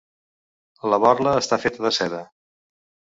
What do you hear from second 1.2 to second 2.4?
està feta de seda.